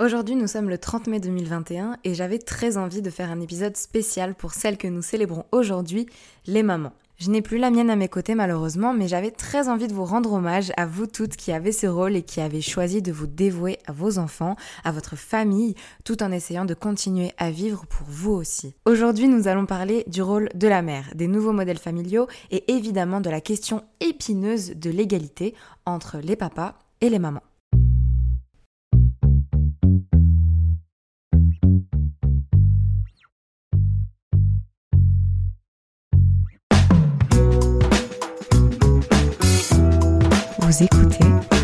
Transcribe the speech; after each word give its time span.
Aujourd'hui, 0.00 0.36
nous 0.36 0.46
sommes 0.46 0.68
le 0.68 0.78
30 0.78 1.08
mai 1.08 1.18
2021 1.18 1.96
et 2.04 2.14
j'avais 2.14 2.38
très 2.38 2.76
envie 2.76 3.02
de 3.02 3.10
faire 3.10 3.32
un 3.32 3.40
épisode 3.40 3.76
spécial 3.76 4.36
pour 4.36 4.54
celles 4.54 4.78
que 4.78 4.86
nous 4.86 5.02
célébrons 5.02 5.44
aujourd'hui, 5.50 6.06
les 6.46 6.62
mamans. 6.62 6.92
Je 7.18 7.30
n'ai 7.30 7.42
plus 7.42 7.58
la 7.58 7.72
mienne 7.72 7.90
à 7.90 7.96
mes 7.96 8.06
côtés 8.06 8.36
malheureusement, 8.36 8.94
mais 8.94 9.08
j'avais 9.08 9.32
très 9.32 9.68
envie 9.68 9.88
de 9.88 9.92
vous 9.92 10.04
rendre 10.04 10.34
hommage 10.34 10.70
à 10.76 10.86
vous 10.86 11.08
toutes 11.08 11.34
qui 11.34 11.50
avez 11.50 11.72
ce 11.72 11.88
rôle 11.88 12.14
et 12.14 12.22
qui 12.22 12.40
avez 12.40 12.60
choisi 12.60 13.02
de 13.02 13.10
vous 13.10 13.26
dévouer 13.26 13.80
à 13.88 13.92
vos 13.92 14.18
enfants, 14.18 14.54
à 14.84 14.92
votre 14.92 15.16
famille, 15.16 15.74
tout 16.04 16.22
en 16.22 16.30
essayant 16.30 16.64
de 16.64 16.74
continuer 16.74 17.32
à 17.36 17.50
vivre 17.50 17.84
pour 17.86 18.06
vous 18.08 18.34
aussi. 18.34 18.76
Aujourd'hui, 18.84 19.26
nous 19.26 19.48
allons 19.48 19.66
parler 19.66 20.04
du 20.06 20.22
rôle 20.22 20.48
de 20.54 20.68
la 20.68 20.80
mère, 20.80 21.10
des 21.16 21.26
nouveaux 21.26 21.50
modèles 21.50 21.76
familiaux 21.76 22.28
et 22.52 22.72
évidemment 22.72 23.20
de 23.20 23.30
la 23.30 23.40
question 23.40 23.82
épineuse 23.98 24.76
de 24.76 24.90
l'égalité 24.90 25.56
entre 25.86 26.18
les 26.18 26.36
papas 26.36 26.74
et 27.00 27.10
les 27.10 27.18
mamans. 27.18 27.42
Vous 40.68 40.82
écoutez 40.82 41.57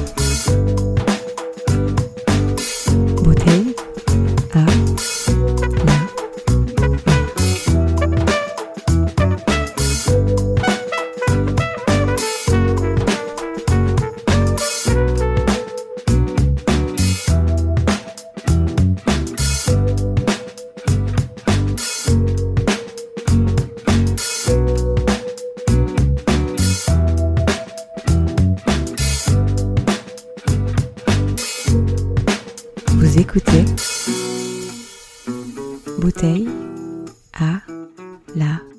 la 38.34 38.73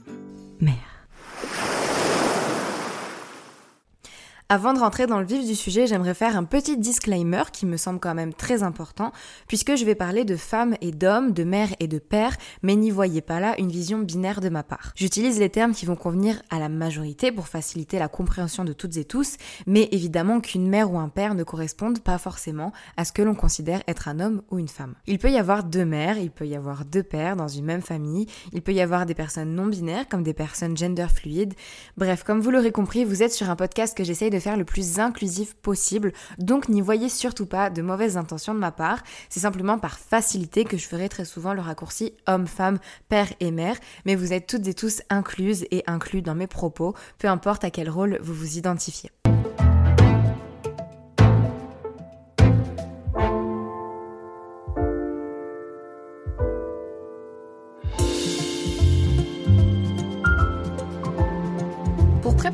Avant 4.47 4.73
de 4.73 4.79
rentrer 4.79 5.07
dans 5.07 5.19
le 5.19 5.25
vif 5.25 5.43
du 5.43 5.55
sujet, 5.55 5.87
j'aimerais 5.87 6.13
faire 6.13 6.37
un 6.37 6.43
petit 6.43 6.77
disclaimer 6.77 7.41
qui 7.51 7.65
me 7.65 7.77
semble 7.77 7.99
quand 7.99 8.13
même 8.13 8.31
très 8.31 8.61
important, 8.61 9.11
puisque 9.47 9.75
je 9.75 9.83
vais 9.85 9.95
parler 9.95 10.23
de 10.23 10.35
femmes 10.35 10.75
et 10.81 10.91
d'hommes, 10.91 11.31
de 11.31 11.43
mères 11.43 11.73
et 11.79 11.87
de 11.87 11.97
pères, 11.97 12.37
mais 12.61 12.75
n'y 12.75 12.91
voyez 12.91 13.21
pas 13.21 13.39
là 13.39 13.55
une 13.57 13.71
vision 13.71 13.97
binaire 13.97 14.41
de 14.41 14.49
ma 14.49 14.61
part. 14.61 14.91
J'utilise 14.93 15.39
les 15.39 15.49
termes 15.49 15.73
qui 15.73 15.87
vont 15.87 15.95
convenir 15.95 16.39
à 16.51 16.59
la 16.59 16.69
majorité 16.69 17.31
pour 17.31 17.47
faciliter 17.47 17.97
la 17.97 18.07
compréhension 18.07 18.63
de 18.63 18.73
toutes 18.73 18.97
et 18.97 19.03
tous, 19.03 19.37
mais 19.65 19.89
évidemment 19.91 20.39
qu'une 20.39 20.69
mère 20.69 20.93
ou 20.93 20.99
un 20.99 21.09
père 21.09 21.33
ne 21.33 21.43
correspondent 21.43 22.01
pas 22.01 22.19
forcément 22.19 22.71
à 22.97 23.03
ce 23.03 23.13
que 23.13 23.23
l'on 23.23 23.33
considère 23.33 23.81
être 23.87 24.07
un 24.07 24.19
homme 24.19 24.43
ou 24.51 24.59
une 24.59 24.67
femme. 24.67 24.93
Il 25.07 25.17
peut 25.17 25.31
y 25.31 25.39
avoir 25.39 25.63
deux 25.63 25.85
mères, 25.85 26.19
il 26.19 26.29
peut 26.29 26.45
y 26.45 26.55
avoir 26.55 26.85
deux 26.85 27.01
pères 27.01 27.35
dans 27.35 27.47
une 27.47 27.65
même 27.65 27.81
famille, 27.81 28.27
il 28.53 28.61
peut 28.61 28.73
y 28.73 28.81
avoir 28.81 29.07
des 29.07 29.15
personnes 29.15 29.55
non 29.55 29.65
binaires 29.65 30.07
comme 30.07 30.21
des 30.21 30.35
personnes 30.35 30.77
gender 30.77 31.07
fluides. 31.11 31.55
Bref, 31.97 32.23
comme 32.23 32.41
vous 32.41 32.51
l'aurez 32.51 32.71
compris, 32.71 33.05
vous 33.05 33.23
êtes 33.23 33.33
sur 33.33 33.49
un 33.49 33.55
podcast 33.55 33.97
que 33.97 34.03
j'essaye 34.03 34.29
de 34.29 34.34
faire 34.39 34.57
le 34.57 34.65
plus 34.65 34.99
inclusif 34.99 35.55
possible, 35.55 36.13
donc 36.37 36.69
n'y 36.69 36.81
voyez 36.81 37.09
surtout 37.09 37.45
pas 37.45 37.69
de 37.69 37.81
mauvaises 37.81 38.17
intentions 38.17 38.53
de 38.53 38.59
ma 38.59 38.71
part, 38.71 39.03
c'est 39.29 39.39
simplement 39.39 39.77
par 39.77 39.97
facilité 39.97 40.63
que 40.63 40.77
je 40.77 40.87
ferai 40.87 41.09
très 41.09 41.25
souvent 41.25 41.53
le 41.53 41.61
raccourci 41.61 42.13
homme, 42.27 42.47
femme, 42.47 42.79
père 43.09 43.31
et 43.39 43.51
mère, 43.51 43.77
mais 44.05 44.15
vous 44.15 44.33
êtes 44.33 44.47
toutes 44.47 44.67
et 44.67 44.73
tous 44.73 45.01
incluses 45.09 45.65
et 45.71 45.83
inclus 45.87 46.21
dans 46.21 46.35
mes 46.35 46.47
propos, 46.47 46.93
peu 47.17 47.27
importe 47.27 47.63
à 47.63 47.71
quel 47.71 47.89
rôle 47.89 48.19
vous 48.21 48.33
vous 48.33 48.57
identifiez. 48.57 49.11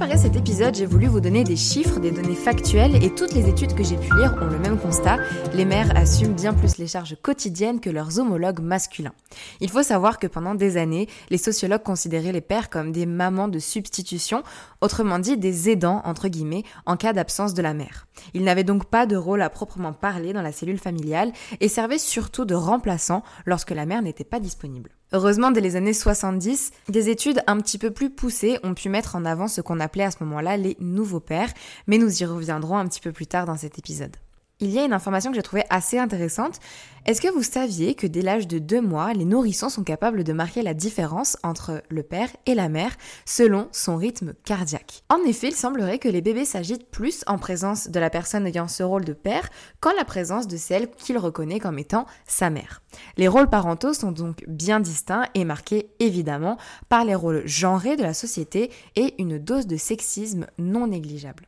Préparer 0.01 0.17
cet 0.19 0.35
épisode, 0.35 0.73
j'ai 0.73 0.88
voulu 0.88 1.06
vous 1.06 1.22
donner 1.22 1.44
des 1.44 1.56
chiffres, 1.56 2.00
des 2.00 2.09
données 2.09 2.34
factuelles 2.34 3.03
et 3.03 3.13
toutes 3.13 3.35
les 3.35 3.47
études 3.47 3.75
que 3.75 3.84
j'ai 3.84 3.97
pu 3.97 4.12
lire 4.16 4.35
ont 4.41 4.47
le 4.47 4.57
même 4.57 4.79
constat. 4.79 5.19
Les 5.53 5.63
mères 5.63 5.95
assument 5.95 6.34
bien 6.34 6.56
plus 6.56 6.79
les 6.79 6.88
charges 6.88 7.16
quotidiennes 7.22 7.79
que 7.79 7.91
leurs 7.91 8.17
homologues 8.17 8.61
masculins. 8.61 9.13
Il 9.59 9.69
faut 9.69 9.84
savoir 9.84 10.17
que 10.17 10.25
pendant 10.25 10.56
des 10.56 10.78
années, 10.78 11.07
les 11.29 11.38
sociologues 11.38 11.84
considéraient 11.84 12.31
les 12.31 12.41
pères 12.41 12.72
comme 12.72 12.91
des 12.91 13.06
mamans 13.06 13.47
de 13.47 13.59
substitution, 13.59 14.41
autrement 14.81 15.19
dit 15.19 15.38
des 15.38 15.69
aidants 15.69 16.01
entre 16.03 16.29
guillemets, 16.29 16.63
en 16.88 16.97
cas 16.97 17.13
d'absence 17.13 17.53
de 17.53 17.61
la 17.61 17.75
mère. 17.75 18.07
Ils 18.34 18.44
n'avaient 18.44 18.63
donc 18.63 18.85
pas 18.85 19.06
de 19.06 19.16
rôle 19.16 19.44
à 19.44 19.51
proprement 19.51 19.94
parler 19.94 20.34
dans 20.34 20.41
la 20.41 20.51
cellule 20.51 20.79
familiale 20.79 21.31
et 21.59 21.67
servaient 21.67 22.00
surtout 22.00 22.45
de 22.45 22.56
remplaçants 22.56 23.22
lorsque 23.45 23.69
la 23.69 23.85
mère 23.85 24.01
n'était 24.01 24.23
pas 24.23 24.40
disponible. 24.40 24.90
Heureusement, 25.13 25.51
dès 25.51 25.59
les 25.59 25.75
années 25.75 25.94
70, 25.94 26.72
des 26.88 27.09
études 27.09 27.41
un 27.45 27.57
petit 27.57 27.77
peu 27.77 27.91
plus 27.91 28.09
poussées 28.09 28.59
ont 28.63 28.73
pu 28.73 28.88
mettre 28.88 29.17
en 29.17 29.25
avant 29.25 29.49
ce 29.49 29.59
qu'on 29.59 29.81
appelait 29.81 30.05
à 30.05 30.11
ce 30.11 30.23
moment-là 30.23 30.55
les 30.55 30.77
nouveaux 30.79 31.19
pères, 31.19 31.53
mais 31.88 31.97
nous 31.97 32.23
y 32.23 32.25
reviendrons 32.25 32.77
un 32.77 32.88
petit 32.88 33.01
peu 33.01 33.11
plus 33.11 33.27
tard 33.27 33.45
dans 33.45 33.57
cet 33.57 33.77
épisode. 33.77 34.16
Il 34.63 34.69
y 34.69 34.77
a 34.77 34.85
une 34.85 34.94
information 34.94 35.31
que 35.31 35.35
j'ai 35.35 35.41
trouvée 35.41 35.66
assez 35.72 35.97
intéressante. 35.97 36.59
Est-ce 37.07 37.19
que 37.19 37.33
vous 37.33 37.41
saviez 37.41 37.95
que 37.95 38.05
dès 38.05 38.22
l'âge 38.22 38.47
de 38.47 38.59
deux 38.59 38.79
mois, 38.79 39.11
les 39.13 39.25
nourrissons 39.25 39.69
sont 39.69 39.83
capables 39.83 40.23
de 40.23 40.33
marquer 40.33 40.61
la 40.61 40.75
différence 40.75 41.35
entre 41.41 41.81
le 41.89 42.03
père 42.03 42.29
et 42.45 42.53
la 42.53 42.69
mère 42.69 42.95
selon 43.25 43.69
son 43.72 43.95
rythme 43.95 44.35
cardiaque? 44.45 45.01
En 45.09 45.17
effet, 45.25 45.47
il 45.47 45.55
semblerait 45.55 45.97
que 45.97 46.09
les 46.09 46.22
bébés 46.22 46.45
s'agitent 46.45 46.91
plus 46.91 47.23
en 47.25 47.39
présence 47.39 47.90
de 47.90 47.99
la 47.99 48.11
personne 48.11 48.46
ayant 48.46 48.67
ce 48.67 48.84
rôle 48.84 49.03
de 49.03 49.13
père 49.13 49.49
qu'en 49.79 49.93
la 49.93 50.05
présence 50.05 50.47
de 50.47 50.58
celle 50.58 50.91
qu'il 50.91 51.17
reconnaît 51.17 51.59
comme 51.59 51.79
étant 51.79 52.05
sa 52.28 52.52
mère. 52.52 52.84
Les 53.17 53.28
rôles 53.28 53.49
parentaux 53.49 53.96
sont 53.96 54.11
donc 54.11 54.43
bien 54.47 54.79
distincts 54.79 55.25
et 55.34 55.43
marqués 55.43 55.90
évidemment 55.99 56.57
par 56.87 57.03
les 57.03 57.16
rôles 57.16 57.41
genrés 57.47 57.96
de 57.96 58.03
la 58.03 58.14
société 58.14 58.69
et 58.96 59.16
une 59.17 59.40
dose 59.40 59.66
de 59.66 59.78
sexisme 59.78 60.46
non 60.59 60.85
négligeable. 60.85 61.47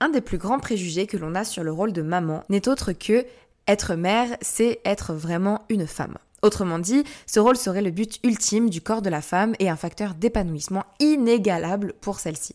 Un 0.00 0.10
des 0.10 0.20
plus 0.20 0.38
grands 0.38 0.60
préjugés 0.60 1.06
que 1.06 1.16
l'on 1.16 1.34
a 1.34 1.44
sur 1.44 1.64
le 1.64 1.72
rôle 1.72 1.92
de 1.92 2.02
maman 2.02 2.44
n'est 2.48 2.68
autre 2.68 2.92
que 2.92 3.26
être 3.66 3.94
mère, 3.96 4.36
c'est 4.40 4.80
être 4.84 5.12
vraiment 5.12 5.62
une 5.68 5.86
femme. 5.86 6.16
Autrement 6.42 6.78
dit, 6.78 7.02
ce 7.26 7.40
rôle 7.40 7.56
serait 7.56 7.82
le 7.82 7.90
but 7.90 8.20
ultime 8.22 8.70
du 8.70 8.80
corps 8.80 9.02
de 9.02 9.10
la 9.10 9.20
femme 9.20 9.54
et 9.58 9.68
un 9.68 9.76
facteur 9.76 10.14
d'épanouissement 10.14 10.84
inégalable 11.00 11.94
pour 12.00 12.20
celle-ci. 12.20 12.54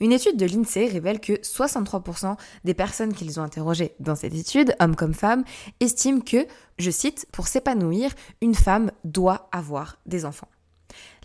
Une 0.00 0.12
étude 0.12 0.38
de 0.38 0.46
l'INSEE 0.46 0.88
révèle 0.88 1.20
que 1.20 1.34
63% 1.34 2.36
des 2.64 2.74
personnes 2.74 3.12
qu'ils 3.12 3.38
ont 3.38 3.42
interrogées 3.42 3.94
dans 4.00 4.16
cette 4.16 4.34
étude, 4.34 4.74
hommes 4.80 4.96
comme 4.96 5.14
femmes, 5.14 5.44
estiment 5.80 6.20
que, 6.20 6.46
je 6.78 6.90
cite, 6.90 7.26
pour 7.30 7.46
s'épanouir, 7.46 8.10
une 8.40 8.54
femme 8.54 8.90
doit 9.04 9.48
avoir 9.52 9.98
des 10.06 10.24
enfants. 10.24 10.48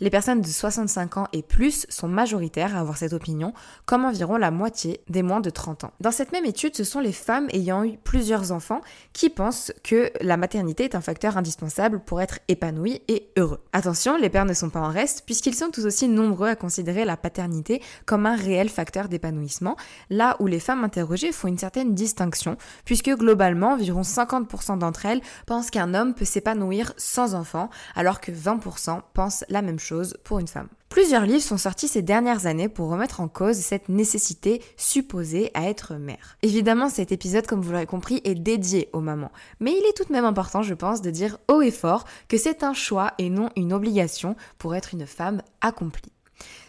Les 0.02 0.10
personnes 0.10 0.42
de 0.42 0.48
65 0.48 1.16
ans 1.16 1.28
et 1.32 1.42
plus 1.42 1.86
sont 1.88 2.10
majoritaires 2.10 2.76
à 2.76 2.82
avoir 2.82 2.98
cette 2.98 3.14
opinion, 3.14 3.54
comme 3.86 4.04
environ 4.04 4.36
la 4.36 4.52
moitié 4.52 5.00
des 5.08 5.24
moins 5.24 5.40
de 5.40 5.50
30 5.50 5.86
ans. 5.86 5.92
Dans 6.02 6.12
cette 6.12 6.34
même 6.34 6.44
étude, 6.44 6.76
ce 6.76 6.84
sont 6.84 7.00
les 7.00 7.14
femmes 7.14 7.48
ayant 7.54 7.86
eu 7.86 7.98
plusieurs 8.04 8.52
enfants 8.52 8.82
qui 9.14 9.30
pensent 9.30 9.72
que 9.86 10.12
la 10.20 10.36
maternité 10.36 10.84
est 10.84 10.96
un 10.96 11.02
facteur 11.02 11.38
indispensable 11.38 12.02
pour 12.02 12.22
être 12.22 12.40
épanoui 12.50 13.04
et 13.08 13.30
heureux. 13.38 13.62
Attention, 13.72 14.18
les 14.18 14.30
pères 14.30 14.44
ne 14.44 14.54
sont 14.54 14.70
pas 14.70 14.82
en 14.82 14.90
reste, 14.90 15.24
puisqu'ils 15.26 15.56
sont 15.56 15.72
tout 15.72 15.86
aussi 15.86 16.10
nombreux 16.10 16.50
à 16.50 16.58
considérer 16.58 17.06
la 17.06 17.16
paternité 17.16 17.82
comme 18.06 18.26
un 18.26 18.36
réel 18.36 18.68
facteur 18.68 19.08
d'épanouissement, 19.08 19.78
là 20.10 20.36
où 20.42 20.48
les 20.48 20.60
femmes 20.60 20.84
interrogées 20.84 21.32
font 21.32 21.48
une 21.48 21.58
certaine 21.58 21.96
distinction, 21.96 22.58
puisque 22.84 23.12
globalement, 23.12 23.72
environ 23.74 24.02
50% 24.02 24.78
d'entre 24.78 25.06
elles 25.06 25.22
pensent 25.46 25.70
qu'un 25.70 25.94
homme 25.94 26.14
peut 26.14 26.26
s'épanouir 26.26 26.92
sans 26.98 27.34
enfant, 27.34 27.70
alors 27.96 28.20
que 28.20 28.34
20% 28.34 29.00
pensent 29.14 29.46
la 29.48 29.62
même 29.62 29.80
chose 29.80 29.85
chose 29.86 30.18
pour 30.24 30.40
une 30.40 30.48
femme. 30.48 30.68
Plusieurs 30.90 31.26
livres 31.26 31.44
sont 31.44 31.58
sortis 31.58 31.88
ces 31.88 32.02
dernières 32.02 32.46
années 32.46 32.70
pour 32.70 32.90
remettre 32.90 33.20
en 33.20 33.28
cause 33.28 33.58
cette 33.58 33.90
nécessité 33.90 34.62
supposée 34.78 35.52
à 35.54 35.70
être 35.70 35.96
mère. 35.96 36.38
Évidemment, 36.42 36.90
cet 36.90 37.12
épisode, 37.12 37.46
comme 37.46 37.62
vous 37.62 37.72
l'aurez 37.72 37.86
compris, 37.86 38.22
est 38.24 38.36
dédié 38.36 38.90
aux 38.94 39.02
mamans. 39.02 39.32
Mais 39.60 39.72
il 39.72 39.86
est 39.86 39.96
tout 39.96 40.06
de 40.06 40.14
même 40.14 40.26
important, 40.26 40.64
je 40.64 40.74
pense, 40.74 41.02
de 41.02 41.12
dire 41.12 41.38
haut 41.50 41.62
et 41.62 41.72
fort 41.72 42.06
que 42.28 42.38
c'est 42.38 42.64
un 42.64 42.74
choix 42.74 43.14
et 43.18 43.30
non 43.30 43.50
une 43.56 43.74
obligation 43.74 44.36
pour 44.58 44.76
être 44.76 44.94
une 44.94 45.06
femme 45.06 45.42
accomplie. 45.62 46.12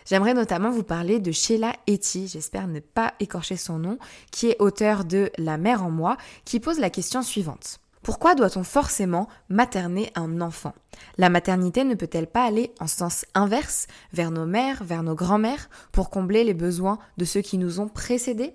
J'aimerais 0.07 0.35
notamment 0.35 0.71
vous 0.71 0.85
parler 0.85 1.19
de 1.19 1.33
Sheila 1.33 1.73
Etty, 1.87 2.29
j'espère 2.29 2.69
ne 2.69 2.81
pas 2.81 3.15
écorcher 3.19 3.57
son 3.57 3.79
nom, 3.79 3.99
qui 4.31 4.49
est 4.49 4.61
auteur 4.61 5.05
de 5.05 5.31
La 5.37 5.59
mère 5.59 5.85
en 5.85 5.91
moi, 5.91 6.17
qui 6.45 6.61
pose 6.61 6.79
la 6.79 6.91
question 6.91 7.23
suivante. 7.23 7.81
Pourquoi 8.07 8.37
doit-on 8.37 8.63
forcément 8.63 9.27
materner 9.49 10.13
un 10.15 10.41
enfant? 10.41 10.75
La 11.19 11.29
maternité 11.29 11.83
ne 11.83 11.97
peut-elle 11.97 12.29
pas 12.29 12.45
aller 12.45 12.73
en 12.79 12.87
sens 12.87 13.25
inverse, 13.35 13.89
vers 14.13 14.31
nos 14.31 14.47
mères, 14.47 14.85
vers 14.85 15.03
nos 15.03 15.17
grands-mères, 15.17 15.69
pour 15.91 16.09
combler 16.09 16.45
les 16.45 16.55
besoins 16.55 17.01
de 17.17 17.25
ceux 17.25 17.41
qui 17.41 17.59
nous 17.59 17.81
ont 17.81 17.89
précédés? 17.89 18.55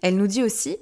Elle 0.00 0.16
nous 0.16 0.26
dit 0.26 0.42
aussi, 0.42 0.78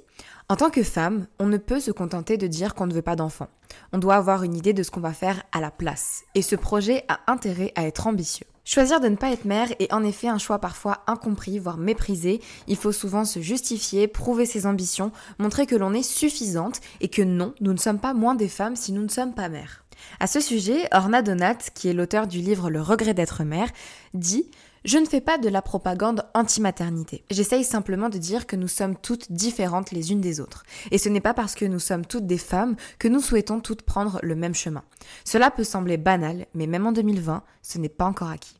en 0.51 0.55
tant 0.55 0.71
que 0.71 0.81
femme, 0.81 1.27
on 1.37 1.45
ne 1.45 1.57
peut 1.57 1.79
se 1.79 1.91
contenter 1.91 2.35
de 2.35 2.47
dire 2.47 2.73
qu'on 2.73 2.87
ne 2.87 2.93
veut 2.93 3.03
pas 3.03 3.15
d'enfant. 3.15 3.49
On 3.93 3.99
doit 3.99 4.15
avoir 4.15 4.41
une 4.41 4.55
idée 4.55 4.73
de 4.73 4.81
ce 4.81 4.89
qu'on 4.89 4.99
va 4.99 5.13
faire 5.13 5.43
à 5.51 5.61
la 5.61 5.69
place. 5.69 6.23
Et 6.33 6.41
ce 6.41 6.55
projet 6.55 7.05
a 7.07 7.19
intérêt 7.27 7.71
à 7.75 7.85
être 7.85 8.07
ambitieux. 8.07 8.47
Choisir 8.65 8.99
de 8.99 9.09
ne 9.09 9.15
pas 9.15 9.31
être 9.31 9.45
mère 9.45 9.67
est 9.77 9.93
en 9.93 10.03
effet 10.03 10.27
un 10.27 10.39
choix 10.39 10.57
parfois 10.57 11.03
incompris, 11.05 11.59
voire 11.59 11.77
méprisé. 11.77 12.41
Il 12.67 12.77
faut 12.77 12.91
souvent 12.91 13.25
se 13.25 13.39
justifier, 13.41 14.07
prouver 14.07 14.47
ses 14.47 14.65
ambitions, 14.65 15.11
montrer 15.37 15.67
que 15.67 15.75
l'on 15.75 15.93
est 15.93 16.01
suffisante 16.01 16.81
et 16.99 17.09
que 17.09 17.21
non, 17.21 17.53
nous 17.61 17.73
ne 17.73 17.77
sommes 17.77 17.99
pas 17.99 18.15
moins 18.15 18.33
des 18.33 18.49
femmes 18.49 18.75
si 18.75 18.91
nous 18.91 19.03
ne 19.03 19.07
sommes 19.07 19.35
pas 19.35 19.49
mères. 19.49 19.85
À 20.19 20.25
ce 20.25 20.39
sujet, 20.39 20.87
Orna 20.91 21.21
Donat, 21.21 21.57
qui 21.75 21.89
est 21.89 21.93
l'auteur 21.93 22.25
du 22.25 22.39
livre 22.39 22.71
Le 22.71 22.81
regret 22.81 23.13
d'être 23.13 23.43
mère, 23.43 23.69
dit 24.15 24.49
je 24.85 24.97
ne 24.97 25.05
fais 25.05 25.21
pas 25.21 25.37
de 25.37 25.49
la 25.49 25.61
propagande 25.61 26.25
anti-maternité. 26.33 27.23
J'essaye 27.29 27.63
simplement 27.63 28.09
de 28.09 28.17
dire 28.17 28.47
que 28.47 28.55
nous 28.55 28.67
sommes 28.67 28.95
toutes 28.95 29.31
différentes 29.31 29.91
les 29.91 30.11
unes 30.11 30.21
des 30.21 30.39
autres. 30.39 30.63
Et 30.91 30.97
ce 30.97 31.09
n'est 31.09 31.19
pas 31.21 31.33
parce 31.33 31.55
que 31.55 31.65
nous 31.65 31.79
sommes 31.79 32.05
toutes 32.05 32.27
des 32.27 32.37
femmes 32.37 32.75
que 32.97 33.07
nous 33.07 33.21
souhaitons 33.21 33.59
toutes 33.59 33.81
prendre 33.81 34.19
le 34.23 34.35
même 34.35 34.55
chemin. 34.55 34.83
Cela 35.25 35.51
peut 35.51 35.63
sembler 35.63 35.97
banal, 35.97 36.45
mais 36.53 36.67
même 36.67 36.87
en 36.87 36.91
2020, 36.91 37.43
ce 37.61 37.77
n'est 37.77 37.89
pas 37.89 38.05
encore 38.05 38.29
acquis. 38.29 38.58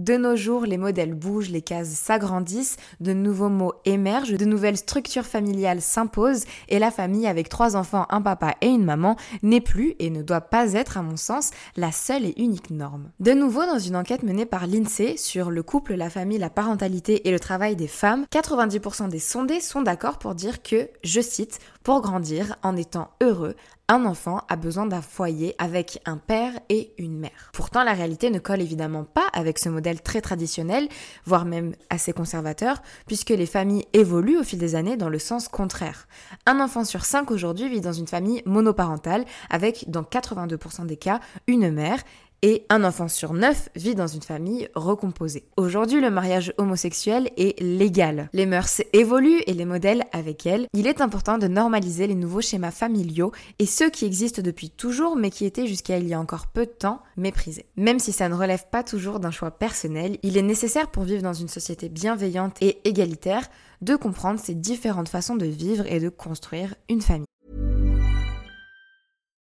De 0.00 0.16
nos 0.16 0.34
jours, 0.34 0.64
les 0.64 0.78
modèles 0.78 1.12
bougent, 1.12 1.50
les 1.50 1.60
cases 1.60 1.90
s'agrandissent, 1.90 2.78
de 3.00 3.12
nouveaux 3.12 3.50
mots 3.50 3.74
émergent, 3.84 4.32
de 4.32 4.46
nouvelles 4.46 4.78
structures 4.78 5.26
familiales 5.26 5.82
s'imposent 5.82 6.46
et 6.70 6.78
la 6.78 6.90
famille 6.90 7.26
avec 7.26 7.50
trois 7.50 7.76
enfants, 7.76 8.06
un 8.08 8.22
papa 8.22 8.54
et 8.62 8.68
une 8.68 8.86
maman 8.86 9.16
n'est 9.42 9.60
plus 9.60 9.96
et 9.98 10.08
ne 10.08 10.22
doit 10.22 10.40
pas 10.40 10.72
être, 10.72 10.96
à 10.96 11.02
mon 11.02 11.18
sens, 11.18 11.50
la 11.76 11.92
seule 11.92 12.24
et 12.24 12.32
unique 12.38 12.70
norme. 12.70 13.10
De 13.20 13.32
nouveau, 13.32 13.66
dans 13.66 13.78
une 13.78 13.94
enquête 13.94 14.22
menée 14.22 14.46
par 14.46 14.66
l'INSEE 14.66 15.18
sur 15.18 15.50
le 15.50 15.62
couple, 15.62 15.96
la 15.96 16.08
famille, 16.08 16.38
la 16.38 16.48
parentalité 16.48 17.28
et 17.28 17.30
le 17.30 17.38
travail 17.38 17.76
des 17.76 17.86
femmes, 17.86 18.24
90% 18.32 19.10
des 19.10 19.18
sondés 19.18 19.60
sont 19.60 19.82
d'accord 19.82 20.18
pour 20.18 20.34
dire 20.34 20.62
que, 20.62 20.88
je 21.04 21.20
cite, 21.20 21.58
pour 21.82 22.02
grandir 22.02 22.56
en 22.62 22.76
étant 22.76 23.10
heureux, 23.22 23.56
un 23.88 24.04
enfant 24.04 24.42
a 24.48 24.56
besoin 24.56 24.86
d'un 24.86 25.00
foyer 25.00 25.54
avec 25.58 26.00
un 26.04 26.16
père 26.16 26.52
et 26.68 26.92
une 26.98 27.18
mère. 27.18 27.50
Pourtant, 27.52 27.82
la 27.82 27.92
réalité 27.92 28.30
ne 28.30 28.38
colle 28.38 28.60
évidemment 28.60 29.04
pas 29.04 29.26
avec 29.32 29.58
ce 29.58 29.68
modèle 29.68 30.00
très 30.00 30.20
traditionnel, 30.20 30.88
voire 31.24 31.44
même 31.44 31.74
assez 31.88 32.12
conservateur, 32.12 32.82
puisque 33.06 33.30
les 33.30 33.46
familles 33.46 33.86
évoluent 33.92 34.38
au 34.38 34.44
fil 34.44 34.58
des 34.58 34.74
années 34.74 34.96
dans 34.96 35.08
le 35.08 35.18
sens 35.18 35.48
contraire. 35.48 36.06
Un 36.46 36.60
enfant 36.60 36.84
sur 36.84 37.04
cinq 37.04 37.30
aujourd'hui 37.30 37.68
vit 37.68 37.80
dans 37.80 37.92
une 37.92 38.06
famille 38.06 38.42
monoparentale, 38.44 39.24
avec 39.48 39.90
dans 39.90 40.02
82% 40.02 40.86
des 40.86 40.96
cas 40.96 41.20
une 41.48 41.70
mère 41.72 42.00
et 42.42 42.64
un 42.68 42.84
enfant 42.84 43.08
sur 43.08 43.32
neuf 43.32 43.68
vit 43.76 43.94
dans 43.94 44.06
une 44.06 44.22
famille 44.22 44.68
recomposée. 44.74 45.44
Aujourd'hui, 45.56 46.00
le 46.00 46.10
mariage 46.10 46.52
homosexuel 46.58 47.30
est 47.36 47.60
légal. 47.60 48.28
Les 48.32 48.46
mœurs 48.46 48.82
évoluent 48.92 49.42
et 49.46 49.54
les 49.54 49.64
modèles 49.64 50.04
avec 50.12 50.46
elles. 50.46 50.66
Il 50.72 50.86
est 50.86 51.00
important 51.00 51.38
de 51.38 51.48
normaliser 51.48 52.06
les 52.06 52.14
nouveaux 52.14 52.40
schémas 52.40 52.70
familiaux 52.70 53.32
et 53.58 53.66
ceux 53.66 53.90
qui 53.90 54.04
existent 54.04 54.42
depuis 54.42 54.70
toujours 54.70 55.16
mais 55.16 55.30
qui 55.30 55.44
étaient 55.44 55.66
jusqu'à 55.66 55.98
il 55.98 56.08
y 56.08 56.14
a 56.14 56.20
encore 56.20 56.46
peu 56.46 56.66
de 56.66 56.70
temps 56.70 57.02
méprisés. 57.16 57.66
Même 57.76 57.98
si 57.98 58.12
ça 58.12 58.28
ne 58.28 58.34
relève 58.34 58.64
pas 58.70 58.82
toujours 58.82 59.20
d'un 59.20 59.30
choix 59.30 59.50
personnel, 59.50 60.18
il 60.22 60.36
est 60.36 60.42
nécessaire 60.42 60.90
pour 60.90 61.04
vivre 61.04 61.22
dans 61.22 61.32
une 61.32 61.48
société 61.48 61.88
bienveillante 61.88 62.56
et 62.60 62.78
égalitaire 62.84 63.48
de 63.80 63.96
comprendre 63.96 64.40
ces 64.40 64.54
différentes 64.54 65.08
façons 65.08 65.36
de 65.36 65.46
vivre 65.46 65.86
et 65.86 66.00
de 66.00 66.08
construire 66.08 66.74
une 66.88 67.00
famille. 67.00 67.26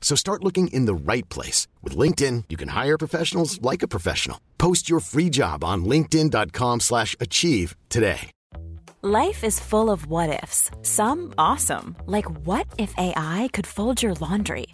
So 0.00 0.16
start 0.16 0.42
looking 0.42 0.68
in 0.68 0.86
the 0.86 1.12
right 1.12 1.28
place. 1.28 1.68
With 1.82 1.96
LinkedIn, 1.96 2.44
you 2.48 2.56
can 2.56 2.68
hire 2.68 2.96
professionals 2.96 3.60
like 3.60 3.82
a 3.82 3.88
professional. 3.88 4.40
Post 4.56 4.88
your 4.88 5.00
free 5.00 5.28
job 5.28 5.62
on 5.62 5.84
linkedin.com 5.84 6.80
slash 6.80 7.14
achieve 7.20 7.76
today. 7.90 8.30
Life 9.00 9.44
is 9.44 9.60
full 9.60 9.92
of 9.92 10.06
what-ifs. 10.06 10.72
Some 10.82 11.32
awesome, 11.38 11.94
like 12.06 12.28
what 12.44 12.66
if 12.78 12.92
AI 12.98 13.48
could 13.52 13.64
fold 13.64 14.02
your 14.02 14.14
laundry? 14.14 14.66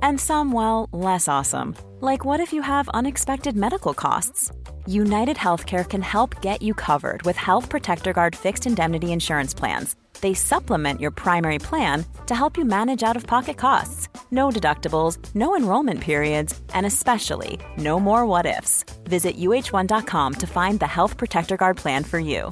And 0.00 0.20
some, 0.20 0.52
well, 0.52 0.88
less 0.92 1.26
awesome, 1.26 1.74
like 1.98 2.24
what 2.24 2.38
if 2.38 2.52
you 2.52 2.62
have 2.62 2.88
unexpected 2.90 3.56
medical 3.56 3.92
costs? 3.92 4.52
United 4.86 5.36
Healthcare 5.36 5.88
can 5.88 6.02
help 6.02 6.40
get 6.40 6.62
you 6.62 6.74
covered 6.74 7.22
with 7.22 7.36
Health 7.36 7.68
Protector 7.68 8.12
Guard 8.12 8.36
fixed 8.36 8.66
indemnity 8.66 9.12
insurance 9.12 9.52
plans 9.54 9.96
they 10.22 10.32
supplement 10.32 11.00
your 11.00 11.10
primary 11.10 11.58
plan 11.58 12.06
to 12.26 12.34
help 12.34 12.56
you 12.56 12.64
manage 12.64 13.02
out 13.02 13.16
of 13.16 13.26
pocket 13.26 13.58
costs. 13.58 14.08
No 14.30 14.48
deductibles, 14.48 15.18
no 15.34 15.54
enrollment 15.54 16.00
periods, 16.00 16.58
and 16.72 16.86
especially 16.86 17.58
no 17.76 18.00
more 18.00 18.24
what 18.24 18.46
ifs. 18.46 18.84
Visit 19.04 19.36
uh1.com 19.36 20.34
to 20.34 20.46
find 20.46 20.80
the 20.80 20.86
Health 20.86 21.18
Protector 21.18 21.58
Guard 21.58 21.76
plan 21.76 22.04
for 22.04 22.18
you. 22.18 22.50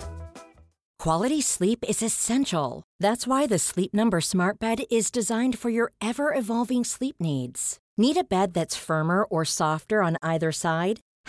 Quality 0.99 1.41
sleep 1.41 1.83
is 1.89 2.03
essential. 2.03 2.83
That's 2.99 3.27
why 3.27 3.47
the 3.47 3.59
Sleep 3.59 3.95
Number 3.95 4.21
Smart 4.21 4.59
Bed 4.59 4.83
is 4.91 5.11
designed 5.11 5.59
for 5.59 5.71
your 5.71 5.93
ever 6.03 6.35
evolving 6.35 6.85
sleep 6.85 7.17
needs. 7.21 7.79
Need 7.97 8.19
a 8.19 8.25
bed 8.25 8.53
that's 8.53 8.77
firmer 8.77 9.25
or 9.25 9.47
softer 9.47 10.03
on 10.03 10.19
either 10.23 10.53
side? 10.53 11.01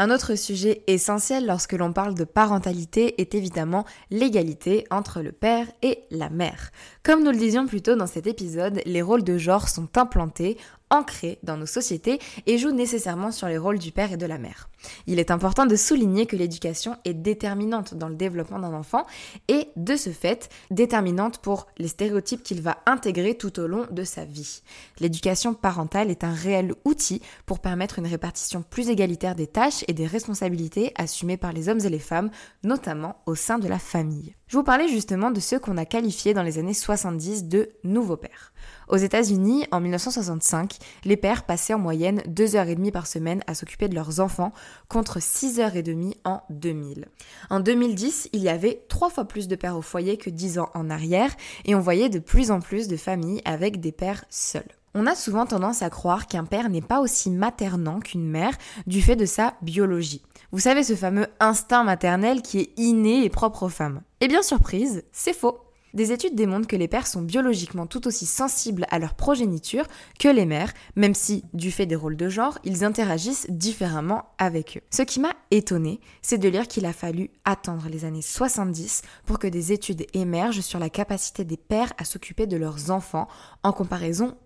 Un 0.00 0.12
autre 0.12 0.36
sujet 0.36 0.84
essentiel 0.86 1.44
lorsque 1.44 1.72
l'on 1.72 1.92
parle 1.92 2.14
de 2.14 2.22
parentalité 2.22 3.20
est 3.20 3.34
évidemment 3.34 3.84
l'égalité 4.12 4.84
entre 4.92 5.22
le 5.22 5.32
père 5.32 5.66
et 5.82 6.04
la 6.12 6.30
mère. 6.30 6.70
Comme 7.02 7.24
nous 7.24 7.32
le 7.32 7.36
disions 7.36 7.66
plus 7.66 7.82
tôt 7.82 7.96
dans 7.96 8.06
cet 8.06 8.28
épisode, 8.28 8.80
les 8.86 9.02
rôles 9.02 9.24
de 9.24 9.36
genre 9.38 9.68
sont 9.68 9.88
implantés 9.98 10.56
ancrés 10.88 11.40
dans 11.42 11.56
nos 11.56 11.66
sociétés 11.66 12.20
et 12.46 12.58
jouent 12.58 12.70
nécessairement 12.70 13.32
sur 13.32 13.48
les 13.48 13.58
rôles 13.58 13.80
du 13.80 13.90
père 13.90 14.12
et 14.12 14.16
de 14.16 14.26
la 14.26 14.38
mère. 14.38 14.70
Il 15.06 15.18
est 15.18 15.30
important 15.30 15.66
de 15.66 15.76
souligner 15.76 16.26
que 16.26 16.36
l'éducation 16.36 16.96
est 17.04 17.14
déterminante 17.14 17.94
dans 17.94 18.08
le 18.08 18.14
développement 18.14 18.58
d'un 18.58 18.74
enfant 18.74 19.06
et 19.48 19.68
de 19.76 19.96
ce 19.96 20.10
fait 20.10 20.48
déterminante 20.70 21.38
pour 21.38 21.66
les 21.78 21.88
stéréotypes 21.88 22.42
qu'il 22.42 22.62
va 22.62 22.78
intégrer 22.86 23.36
tout 23.36 23.58
au 23.60 23.66
long 23.66 23.86
de 23.90 24.04
sa 24.04 24.24
vie. 24.24 24.62
L'éducation 25.00 25.54
parentale 25.54 26.10
est 26.10 26.24
un 26.24 26.32
réel 26.32 26.74
outil 26.84 27.22
pour 27.46 27.60
permettre 27.60 27.98
une 27.98 28.06
répartition 28.06 28.62
plus 28.62 28.88
égalitaire 28.88 29.34
des 29.34 29.46
tâches 29.46 29.84
et 29.88 29.92
des 29.92 30.06
responsabilités 30.06 30.92
assumées 30.96 31.36
par 31.36 31.52
les 31.52 31.68
hommes 31.68 31.80
et 31.84 31.90
les 31.90 31.98
femmes, 31.98 32.30
notamment 32.62 33.22
au 33.26 33.34
sein 33.34 33.58
de 33.58 33.68
la 33.68 33.78
famille. 33.78 34.34
Je 34.48 34.56
vous 34.56 34.62
parlais 34.62 34.88
justement 34.88 35.30
de 35.30 35.40
ceux 35.40 35.58
qu'on 35.58 35.76
a 35.76 35.84
qualifiés 35.84 36.32
dans 36.32 36.42
les 36.42 36.58
années 36.58 36.72
70 36.72 37.44
de 37.44 37.70
nouveaux 37.84 38.16
pères. 38.16 38.52
Aux 38.88 38.96
États-Unis, 38.96 39.66
en 39.70 39.80
1965, 39.80 40.78
les 41.04 41.18
pères 41.18 41.44
passaient 41.44 41.74
en 41.74 41.78
moyenne 41.78 42.22
2h30 42.26 42.90
par 42.90 43.06
semaine 43.06 43.42
à 43.46 43.54
s'occuper 43.54 43.88
de 43.88 43.94
leurs 43.94 44.20
enfants 44.20 44.54
contre 44.88 45.18
6h30 45.18 46.14
en 46.24 46.42
2000. 46.50 47.06
En 47.50 47.60
2010, 47.60 48.30
il 48.32 48.42
y 48.42 48.48
avait 48.48 48.82
trois 48.88 49.10
fois 49.10 49.24
plus 49.24 49.48
de 49.48 49.56
pères 49.56 49.76
au 49.76 49.82
foyer 49.82 50.16
que 50.16 50.30
10 50.30 50.58
ans 50.58 50.70
en 50.74 50.90
arrière 50.90 51.30
et 51.64 51.74
on 51.74 51.80
voyait 51.80 52.08
de 52.08 52.18
plus 52.18 52.50
en 52.50 52.60
plus 52.60 52.88
de 52.88 52.96
familles 52.96 53.42
avec 53.44 53.80
des 53.80 53.92
pères 53.92 54.24
seuls. 54.30 54.62
On 54.94 55.06
a 55.06 55.14
souvent 55.14 55.46
tendance 55.46 55.82
à 55.82 55.90
croire 55.90 56.26
qu'un 56.26 56.44
père 56.44 56.70
n'est 56.70 56.80
pas 56.80 57.00
aussi 57.00 57.30
maternant 57.30 58.00
qu'une 58.00 58.28
mère 58.28 58.56
du 58.86 59.02
fait 59.02 59.16
de 59.16 59.26
sa 59.26 59.54
biologie. 59.62 60.22
Vous 60.50 60.60
savez 60.60 60.82
ce 60.82 60.96
fameux 60.96 61.26
instinct 61.40 61.84
maternel 61.84 62.42
qui 62.42 62.60
est 62.60 62.72
inné 62.78 63.24
et 63.24 63.28
propre 63.28 63.64
aux 63.64 63.68
femmes. 63.68 64.00
Eh 64.20 64.28
bien 64.28 64.42
surprise, 64.42 65.04
c'est 65.12 65.34
faux. 65.34 65.67
Des 65.94 66.12
études 66.12 66.34
démontrent 66.34 66.66
que 66.66 66.76
les 66.76 66.88
pères 66.88 67.06
sont 67.06 67.22
biologiquement 67.22 67.86
tout 67.86 68.06
aussi 68.06 68.26
sensibles 68.26 68.86
à 68.90 68.98
leur 68.98 69.14
progéniture 69.14 69.86
que 70.18 70.28
les 70.28 70.46
mères, 70.46 70.72
même 70.96 71.14
si, 71.14 71.44
du 71.54 71.70
fait 71.70 71.86
des 71.86 71.96
rôles 71.96 72.16
de 72.16 72.28
genre, 72.28 72.58
ils 72.64 72.84
interagissent 72.84 73.46
différemment 73.48 74.26
avec 74.38 74.76
eux. 74.76 74.86
Ce 74.90 75.02
qui 75.02 75.20
m'a 75.20 75.32
étonné, 75.50 76.00
c'est 76.22 76.38
de 76.38 76.48
lire 76.48 76.68
qu'il 76.68 76.86
a 76.86 76.92
fallu 76.92 77.30
attendre 77.44 77.88
les 77.88 78.04
années 78.04 78.22
70 78.22 79.02
pour 79.24 79.38
que 79.38 79.46
des 79.46 79.72
études 79.72 80.06
émergent 80.14 80.60
sur 80.60 80.78
la 80.78 80.90
capacité 80.90 81.44
des 81.44 81.56
pères 81.56 81.92
à 81.98 82.04
s'occuper 82.04 82.46
de 82.46 82.56
leurs 82.56 82.90
enfants 82.90 83.28
en 83.62 83.72
comparaison 83.72 84.36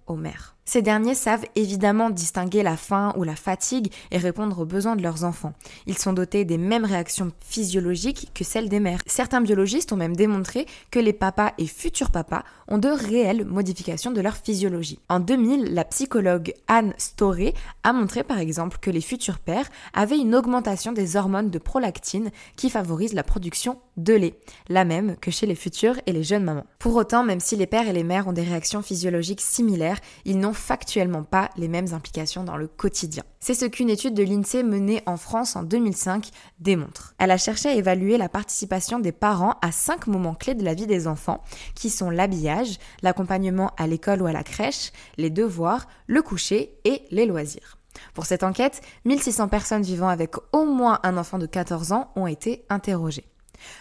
Ces 0.65 0.81
derniers 0.81 1.17
savent 1.17 1.45
évidemment 1.57 2.09
distinguer 2.09 2.63
la 2.63 2.77
faim 2.77 3.13
ou 3.17 3.25
la 3.25 3.35
fatigue 3.35 3.93
et 4.13 4.19
répondre 4.19 4.61
aux 4.61 4.65
besoins 4.65 4.95
de 4.95 5.03
leurs 5.03 5.25
enfants. 5.25 5.55
Ils 5.87 5.99
sont 5.99 6.13
dotés 6.13 6.45
des 6.45 6.57
mêmes 6.57 6.85
réactions 6.85 7.33
physiologiques 7.41 8.31
que 8.33 8.45
celles 8.45 8.69
des 8.69 8.79
mères. 8.79 9.01
Certains 9.07 9.41
biologistes 9.41 9.93
ont 9.93 9.97
même 9.97 10.15
démontré 10.15 10.67
que 10.93 11.01
les 11.01 11.13
papas 11.13 11.53
et 11.59 11.67
futurs 11.67 12.11
papas 12.11 12.45
ont 12.69 12.79
de 12.79 12.89
réelles 12.89 13.45
modifications 13.45 14.13
de 14.13 14.21
leur 14.21 14.37
physiologie. 14.37 15.01
En 15.09 15.19
2000, 15.19 15.75
la 15.75 15.85
psychologue 15.85 16.55
Anne 16.69 16.95
Storey 16.97 17.55
a 17.83 17.93
montré 17.93 18.23
par 18.23 18.39
exemple 18.39 18.79
que 18.81 18.91
les 18.91 19.01
futurs 19.01 19.41
pères 19.41 19.69
avaient 19.95 20.19
une 20.19 20.35
augmentation 20.35 20.93
des 20.93 21.17
hormones 21.17 21.51
de 21.51 21.59
prolactine 21.59 22.31
qui 22.57 22.71
favorisent 22.71 23.15
la 23.15 23.25
production 23.25 23.79
de 23.97 24.15
lait, 24.15 24.39
la 24.69 24.85
même 24.85 25.17
que 25.17 25.31
chez 25.31 25.47
les 25.47 25.55
futures 25.55 25.97
et 26.07 26.13
les 26.13 26.23
jeunes 26.23 26.45
mamans. 26.45 26.67
Pour 26.79 26.95
autant, 26.97 27.25
même 27.25 27.41
si 27.41 27.57
les 27.57 27.67
pères 27.67 27.89
et 27.89 27.93
les 27.93 28.05
mères 28.05 28.29
ont 28.29 28.33
des 28.33 28.43
réactions 28.43 28.81
physiologiques 28.81 29.41
similaires, 29.41 29.99
ils 30.25 30.39
n'ont 30.39 30.53
factuellement 30.53 31.23
pas 31.23 31.51
les 31.57 31.69
mêmes 31.69 31.93
implications 31.93 32.45
dans 32.45 32.57
le 32.57 32.69
quotidien. 32.69 33.23
C'est 33.41 33.55
ce 33.55 33.65
qu'une 33.65 33.91
étude 33.91 34.15
de 34.15 34.23
l'INSEE 34.23 34.63
menée 34.63 35.03
en 35.07 35.17
France 35.17 35.57
en 35.57 35.63
2005 35.63 36.31
démontre. 36.61 37.15
Elle 37.19 37.31
a 37.31 37.37
cherché 37.37 37.69
à 37.69 37.75
évaluer 37.75 38.17
la 38.17 38.29
participation 38.29 39.01
des 39.01 39.13
parents 39.13 39.57
à 39.63 39.73
cinq 39.73 40.07
moments 40.07 40.35
clés 40.35 40.55
de 40.55 40.65
la 40.65 40.75
vie 40.75 40.87
des 40.87 41.09
enfants, 41.09 41.43
qui 41.75 41.91
sont 41.91 42.11
l'habillage, 42.11 42.79
l'accompagnement 43.03 43.73
à 43.77 43.87
l'école 43.87 44.23
ou 44.23 44.27
à 44.27 44.33
la 44.33 44.45
crèche, 44.45 44.93
les 45.17 45.31
devoirs, 45.31 45.89
le 46.07 46.23
coucher 46.23 46.79
et 46.85 47.03
les 47.11 47.27
loisirs. 47.27 47.79
Pour 48.15 48.27
cette 48.27 48.43
enquête, 48.43 48.81
1600 49.05 49.49
personnes 49.49 49.83
vivant 49.83 50.09
avec 50.09 50.35
au 50.53 50.65
moins 50.65 51.01
un 51.03 51.17
enfant 51.17 51.39
de 51.39 51.47
14 51.47 51.93
ans 51.93 52.11
ont 52.17 52.27
été 52.27 52.65
interrogées. 52.69 53.27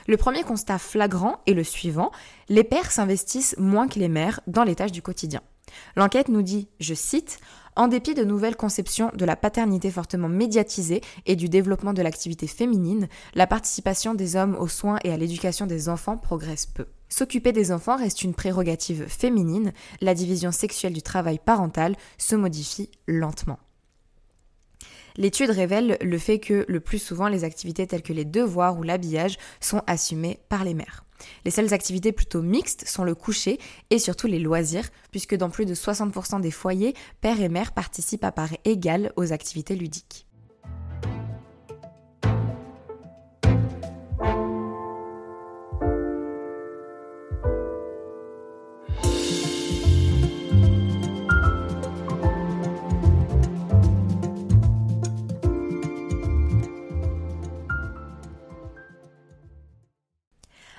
Le 0.08 0.18
premier 0.18 0.44
constat 0.44 0.78
flagrant 0.78 1.40
est 1.48 1.54
le 1.54 1.64
suivant, 1.64 2.12
les 2.50 2.64
pères 2.64 2.92
s'investissent 2.92 3.56
moins 3.58 3.88
que 3.88 4.00
les 4.00 4.10
mères 4.10 4.40
dans 4.48 4.64
les 4.64 4.76
tâches 4.76 4.92
du 4.92 5.02
quotidien. 5.02 5.42
L'enquête 5.96 6.30
nous 6.30 6.42
dit, 6.42 6.68
je 6.80 6.94
cite, 6.94 7.40
en 7.76 7.88
dépit 7.88 8.14
de 8.14 8.24
nouvelles 8.24 8.56
conceptions 8.56 9.12
de 9.14 9.26
la 9.26 9.36
paternité 9.36 9.92
fortement 9.92 10.28
médiatisée 10.28 11.02
et 11.26 11.36
du 11.36 11.48
développement 11.48 11.94
de 11.94 12.02
l'activité 12.02 12.48
féminine, 12.48 13.08
la 13.34 13.48
participation 13.48 14.14
des 14.14 14.36
hommes 14.36 14.56
aux 14.60 14.68
soins 14.68 15.00
et 15.04 15.12
à 15.12 15.18
l'éducation 15.18 15.68
des 15.68 15.88
enfants 15.88 16.18
progresse 16.18 16.66
peu. 16.66 16.88
S'occuper 17.08 17.52
des 17.52 17.72
enfants 17.72 17.98
reste 17.98 18.24
une 18.24 18.34
prérogative 18.34 19.06
féminine, 19.08 19.74
la 20.02 20.14
division 20.14 20.52
sexuelle 20.52 20.94
du 20.94 21.02
travail 21.02 21.40
parental 21.44 21.96
se 22.18 22.36
modifie 22.36 22.90
lentement. 23.08 23.60
L'étude 25.18 25.50
révèle 25.50 25.98
le 26.02 26.18
fait 26.18 26.40
que 26.40 26.66
le 26.68 26.80
plus 26.80 27.00
souvent 27.00 27.28
les 27.28 27.44
activités 27.44 27.86
telles 27.86 28.02
que 28.02 28.14
les 28.14 28.26
devoirs 28.26 28.78
ou 28.78 28.84
l'habillage 28.84 29.38
sont 29.60 29.82
assumées 29.88 30.40
par 30.48 30.64
les 30.64 30.74
mères. 30.74 31.04
Les 31.46 31.52
seules 31.52 31.74
activités 31.74 32.12
plutôt 32.12 32.42
mixtes 32.42 32.88
sont 32.88 33.04
le 33.04 33.16
coucher 33.16 33.60
et 33.90 34.00
surtout 34.00 34.28
les 34.28 34.40
loisirs, 34.40 34.90
puisque 35.12 35.36
dans 35.36 35.50
plus 35.50 35.66
de 35.66 35.76
60% 35.76 36.42
des 36.42 36.52
foyers, 36.52 36.96
père 37.22 37.42
et 37.42 37.50
mère 37.50 37.74
participent 37.74 38.24
à 38.24 38.32
part 38.32 38.52
égale 38.66 39.12
aux 39.16 39.34
activités 39.34 39.76
ludiques. 39.76 40.26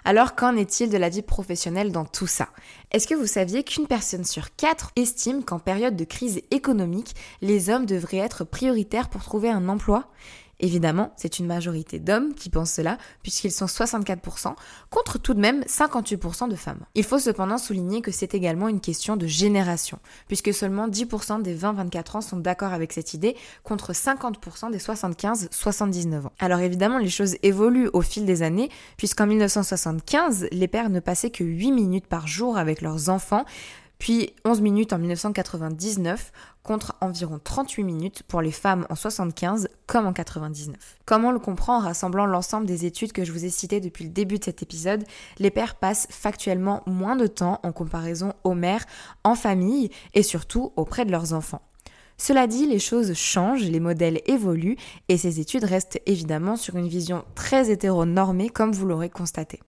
Alors 0.04 0.34
qu'en 0.34 0.56
est-il 0.56 0.90
de 0.90 0.98
la 0.98 1.08
vie 1.08 1.22
professionnelle 1.22 1.92
dans 1.92 2.04
tout 2.04 2.26
ça? 2.26 2.48
Est-ce 2.90 3.06
que 3.06 3.14
vous 3.14 3.26
saviez 3.26 3.62
qu'une 3.62 3.86
personne 3.86 4.24
sur 4.24 4.56
quatre 4.56 4.90
estime 4.96 5.44
qu'en 5.44 5.60
période 5.60 5.94
de 5.94 6.04
crise 6.04 6.42
économique, 6.50 7.14
les 7.40 7.70
hommes 7.70 7.86
devraient 7.86 8.16
être 8.16 8.42
prioritaires 8.42 9.08
pour 9.08 9.22
trouver 9.22 9.48
un 9.48 9.68
emploi? 9.68 10.08
Évidemment, 10.62 11.12
c'est 11.16 11.40
une 11.40 11.46
majorité 11.46 11.98
d'hommes 11.98 12.34
qui 12.34 12.48
pensent 12.48 12.72
cela, 12.72 12.96
puisqu'ils 13.22 13.50
sont 13.50 13.66
64%, 13.66 14.54
contre 14.90 15.18
tout 15.18 15.34
de 15.34 15.40
même 15.40 15.62
58% 15.62 16.48
de 16.48 16.54
femmes. 16.54 16.78
Il 16.94 17.02
faut 17.02 17.18
cependant 17.18 17.58
souligner 17.58 18.00
que 18.00 18.12
c'est 18.12 18.34
également 18.34 18.68
une 18.68 18.80
question 18.80 19.16
de 19.16 19.26
génération, 19.26 19.98
puisque 20.28 20.54
seulement 20.54 20.86
10% 20.86 21.42
des 21.42 21.56
20-24 21.56 22.16
ans 22.16 22.20
sont 22.20 22.36
d'accord 22.36 22.72
avec 22.72 22.92
cette 22.92 23.12
idée, 23.12 23.36
contre 23.64 23.92
50% 23.92 24.70
des 24.70 24.78
75-79 24.78 26.26
ans. 26.26 26.32
Alors 26.38 26.60
évidemment, 26.60 26.98
les 26.98 27.10
choses 27.10 27.36
évoluent 27.42 27.90
au 27.92 28.00
fil 28.00 28.24
des 28.24 28.44
années, 28.44 28.70
puisqu'en 28.96 29.26
1975, 29.26 30.46
les 30.52 30.68
pères 30.68 30.90
ne 30.90 31.00
passaient 31.00 31.30
que 31.30 31.42
8 31.42 31.72
minutes 31.72 32.06
par 32.06 32.28
jour 32.28 32.56
avec 32.56 32.82
leurs 32.82 33.08
enfants, 33.08 33.44
puis 34.02 34.34
11 34.44 34.62
minutes 34.62 34.92
en 34.92 34.98
1999 34.98 36.32
contre 36.64 36.96
environ 37.00 37.38
38 37.38 37.84
minutes 37.84 38.22
pour 38.24 38.42
les 38.42 38.50
femmes 38.50 38.84
en 38.90 38.96
75 38.96 39.68
comme 39.86 40.08
en 40.08 40.12
99. 40.12 40.98
Comment 41.04 41.28
on 41.28 41.30
le 41.30 41.38
comprend 41.38 41.76
en 41.76 41.78
rassemblant 41.78 42.26
l'ensemble 42.26 42.66
des 42.66 42.84
études 42.84 43.12
que 43.12 43.24
je 43.24 43.30
vous 43.30 43.44
ai 43.44 43.48
citées 43.48 43.78
depuis 43.78 44.02
le 44.02 44.10
début 44.10 44.40
de 44.40 44.44
cet 44.44 44.60
épisode 44.60 45.04
Les 45.38 45.52
pères 45.52 45.76
passent 45.76 46.08
factuellement 46.10 46.82
moins 46.84 47.14
de 47.14 47.28
temps 47.28 47.60
en 47.62 47.70
comparaison 47.70 48.32
aux 48.42 48.54
mères 48.54 48.86
en 49.22 49.36
famille 49.36 49.90
et 50.14 50.24
surtout 50.24 50.72
auprès 50.74 51.04
de 51.04 51.12
leurs 51.12 51.32
enfants. 51.32 51.62
Cela 52.18 52.48
dit, 52.48 52.66
les 52.66 52.80
choses 52.80 53.14
changent, 53.14 53.62
les 53.62 53.78
modèles 53.78 54.20
évoluent 54.26 54.78
et 55.08 55.16
ces 55.16 55.38
études 55.38 55.62
restent 55.62 56.02
évidemment 56.06 56.56
sur 56.56 56.74
une 56.74 56.88
vision 56.88 57.24
très 57.36 57.70
hétéronormée 57.70 58.48
comme 58.48 58.72
vous 58.72 58.84
l'aurez 58.86 59.10
constaté. 59.10 59.60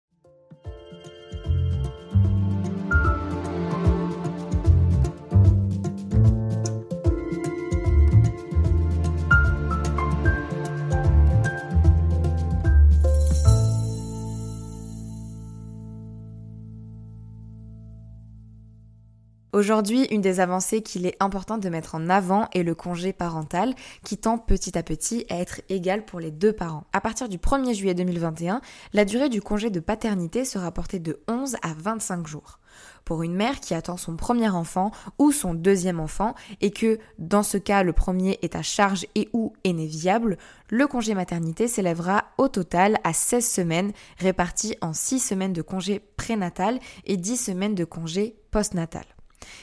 Aujourd'hui, 19.54 20.08
une 20.10 20.20
des 20.20 20.40
avancées 20.40 20.82
qu'il 20.82 21.06
est 21.06 21.14
important 21.20 21.58
de 21.58 21.68
mettre 21.68 21.94
en 21.94 22.10
avant 22.10 22.48
est 22.54 22.64
le 22.64 22.74
congé 22.74 23.12
parental 23.12 23.76
qui 24.02 24.18
tend 24.18 24.36
petit 24.36 24.76
à 24.76 24.82
petit 24.82 25.26
à 25.30 25.36
être 25.36 25.60
égal 25.68 26.04
pour 26.04 26.18
les 26.18 26.32
deux 26.32 26.52
parents. 26.52 26.82
À 26.92 27.00
partir 27.00 27.28
du 27.28 27.38
1er 27.38 27.72
juillet 27.72 27.94
2021, 27.94 28.60
la 28.94 29.04
durée 29.04 29.28
du 29.28 29.40
congé 29.40 29.70
de 29.70 29.78
paternité 29.78 30.44
sera 30.44 30.72
portée 30.72 30.98
de 30.98 31.20
11 31.28 31.54
à 31.62 31.72
25 31.72 32.26
jours. 32.26 32.58
Pour 33.04 33.22
une 33.22 33.36
mère 33.36 33.60
qui 33.60 33.74
attend 33.74 33.96
son 33.96 34.16
premier 34.16 34.48
enfant 34.48 34.90
ou 35.20 35.30
son 35.30 35.54
deuxième 35.54 36.00
enfant 36.00 36.34
et 36.60 36.72
que 36.72 36.98
dans 37.20 37.44
ce 37.44 37.56
cas 37.56 37.84
le 37.84 37.92
premier 37.92 38.40
est 38.42 38.56
à 38.56 38.62
charge 38.62 39.06
et 39.14 39.28
ou 39.32 39.52
est 39.62 39.72
né 39.72 39.86
viable, 39.86 40.36
le 40.68 40.88
congé 40.88 41.14
maternité 41.14 41.68
s'élèvera 41.68 42.24
au 42.38 42.48
total 42.48 42.98
à 43.04 43.12
16 43.12 43.48
semaines 43.48 43.92
réparties 44.18 44.74
en 44.80 44.92
6 44.92 45.20
semaines 45.20 45.52
de 45.52 45.62
congé 45.62 46.00
prénatal 46.16 46.80
et 47.04 47.16
10 47.16 47.36
semaines 47.36 47.76
de 47.76 47.84
congé 47.84 48.34
postnatal. 48.50 49.04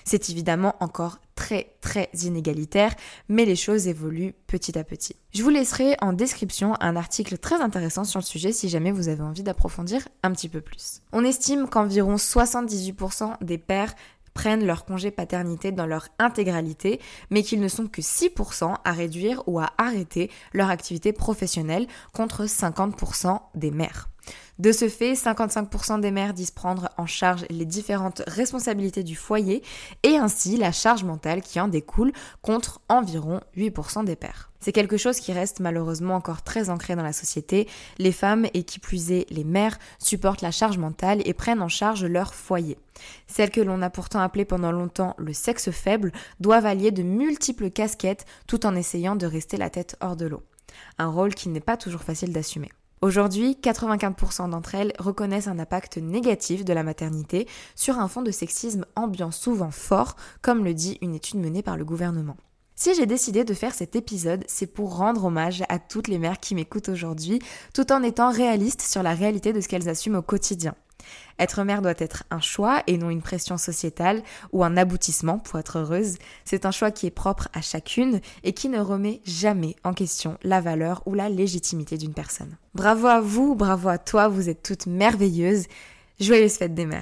C'est 0.04 0.30
évidemment 0.30 0.76
encore 0.80 1.20
très 1.36 1.76
très 1.82 2.10
inégalitaire, 2.22 2.94
mais 3.30 3.46
les 3.46 3.56
choses 3.56 3.88
évoluent 3.88 4.34
petit 4.48 4.78
à 4.78 4.84
petit. 4.84 5.16
Je 5.34 5.44
vous 5.44 5.50
laisserai 5.50 5.96
en 6.02 6.14
description 6.14 6.76
un 6.80 6.96
article 6.96 7.38
très 7.38 7.62
intéressant 7.62 8.04
sur 8.04 8.20
le 8.20 8.26
sujet 8.26 8.52
si 8.52 8.70
jamais 8.70 8.92
vous 8.92 9.08
avez 9.08 9.24
envie 9.24 9.44
d'approfondir 9.44 10.08
un 10.24 10.32
petit 10.32 10.50
peu 10.50 10.62
plus. 10.62 11.02
On 11.14 11.24
estime 11.24 11.68
qu'environ 11.68 12.16
78% 12.16 13.44
des 13.44 13.58
pères 13.58 13.96
prennent 14.34 14.66
leur 14.66 14.86
congé 14.86 15.12
paternité 15.12 15.72
dans 15.72 15.86
leur 15.86 16.08
intégralité, 16.20 17.00
mais 17.30 17.44
qu'ils 17.44 17.60
ne 17.60 17.68
sont 17.68 17.88
que 17.88 18.02
6% 18.02 18.76
à 18.84 18.92
réduire 18.92 19.44
ou 19.48 19.60
à 19.60 19.72
arrêter 19.78 20.30
leur 20.54 20.70
activité 20.70 21.14
professionnelle 21.14 21.88
contre 22.14 22.46
50% 22.46 23.40
des 23.56 23.72
mères. 23.72 24.10
De 24.60 24.72
ce 24.72 24.90
fait, 24.90 25.14
55% 25.14 26.02
des 26.02 26.12
mères 26.12 26.34
disent 26.34 26.52
prendre 26.52 26.90
en 26.98 27.08
charge 27.08 27.46
les 27.50 27.66
différentes 27.66 28.22
responsabilités 28.28 29.04
du 29.04 29.16
foyer 29.16 29.64
et 30.04 30.18
ainsi 30.18 30.58
la 30.58 30.72
charge 30.72 31.04
mentale 31.04 31.42
qui 31.42 31.60
en 31.60 31.68
découle 31.68 32.12
contre 32.42 32.82
environ 32.90 33.42
8% 33.58 34.06
des 34.06 34.16
pères. 34.16 34.52
C'est 34.60 34.72
quelque 34.72 34.98
chose 34.98 35.20
qui 35.20 35.34
reste 35.34 35.60
malheureusement 35.60 36.14
encore 36.14 36.44
très 36.44 36.70
ancré 36.70 36.96
dans 36.96 37.04
la 37.04 37.14
société. 37.14 37.68
Les 37.98 38.12
femmes, 38.12 38.46
et 38.54 38.64
qui 38.64 38.78
plus 38.78 39.12
est 39.12 39.26
les 39.32 39.44
mères, 39.44 39.80
supportent 39.98 40.44
la 40.44 40.52
charge 40.52 40.78
mentale 40.78 41.22
et 41.26 41.34
prennent 41.34 41.64
en 41.64 41.68
charge 41.68 42.06
leur 42.06 42.36
foyer. 42.36 42.78
Celles 43.26 43.50
que 43.50 43.62
l'on 43.62 43.82
a 43.82 43.90
pourtant 43.90 44.20
appelées 44.20 44.46
pendant 44.46 44.72
longtemps 44.72 45.16
le 45.18 45.34
sexe 45.34 45.72
faible 45.72 46.12
doivent 46.40 46.68
allier 46.68 46.92
de 46.92 47.02
multiples 47.02 47.72
casquettes 47.72 48.26
tout 48.46 48.68
en 48.68 48.76
essayant 48.76 49.16
de 49.16 49.26
rester 49.26 49.58
la 49.58 49.72
tête 49.72 49.96
hors 50.00 50.16
de 50.16 50.28
l'eau. 50.28 50.44
Un 51.00 51.08
rôle 51.08 51.34
qui 51.34 51.50
n'est 51.50 51.60
pas 51.60 51.78
toujours 51.78 52.04
facile 52.04 52.32
d'assumer. 52.32 52.70
Aujourd'hui, 53.04 53.58
95% 53.60 54.52
d'entre 54.52 54.76
elles 54.76 54.94
reconnaissent 55.00 55.48
un 55.48 55.58
impact 55.58 55.98
négatif 55.98 56.64
de 56.64 56.72
la 56.72 56.84
maternité 56.84 57.48
sur 57.76 57.98
un 57.98 58.08
fond 58.08 58.22
de 58.22 58.30
sexisme 58.30 58.86
ambiant 58.96 59.32
souvent 59.32 59.72
fort, 59.72 60.16
comme 60.44 60.64
le 60.64 60.76
dit 60.76 61.00
une 61.02 61.16
étude 61.16 61.40
menée 61.40 61.64
par 61.64 61.78
le 61.78 61.84
gouvernement. 61.84 62.38
Si 62.76 62.94
j'ai 62.94 63.08
décidé 63.08 63.44
de 63.44 63.56
faire 63.56 63.74
cet 63.74 63.96
épisode, 63.96 64.44
c'est 64.48 64.68
pour 64.68 64.98
rendre 64.98 65.26
hommage 65.26 65.64
à 65.68 65.80
toutes 65.80 66.10
les 66.10 66.20
mères 66.20 66.40
qui 66.40 66.54
m'écoutent 66.54 66.90
aujourd'hui, 66.90 67.40
tout 67.74 67.92
en 67.92 68.04
étant 68.04 68.32
réaliste 68.32 68.82
sur 68.82 69.02
la 69.02 69.16
réalité 69.16 69.52
de 69.52 69.62
ce 69.62 69.68
qu'elles 69.68 69.90
assument 69.90 70.18
au 70.18 70.22
quotidien. 70.22 70.76
Être 71.40 71.64
mère 71.64 71.82
doit 71.82 71.94
être 71.98 72.24
un 72.30 72.40
choix 72.40 72.84
et 72.88 72.98
non 72.98 73.10
une 73.10 73.22
pression 73.22 73.58
sociétale 73.58 74.22
ou 74.52 74.64
un 74.64 74.78
aboutissement 74.78 75.40
pour 75.40 75.60
être 75.60 75.80
heureuse. 75.80 76.18
C'est 76.46 76.66
un 76.66 76.72
choix 76.72 76.92
qui 76.92 77.08
est 77.08 77.12
propre 77.12 77.48
à 77.54 77.62
chacune 77.62 78.22
et 78.44 78.54
qui 78.54 78.70
ne 78.70 78.80
remet 78.80 79.22
jamais 79.26 79.76
en 79.84 79.94
question 79.94 80.38
la 80.44 80.62
valeur 80.62 81.02
ou 81.06 81.14
la 81.14 81.30
légitimité 81.30 81.98
d'une 81.98 82.14
personne. 82.14 82.56
Bravo 82.74 83.08
à 83.08 83.22
vous, 83.22 83.56
bravo 83.56 83.90
à 83.90 83.98
toi, 83.98 84.28
vous 84.28 84.50
êtes 84.50 84.64
toutes 84.64 84.86
merveilleuses. 84.86 85.66
Joyeuse 86.20 86.58
fête 86.58 86.74
des 86.74 86.86
mères. 86.86 87.02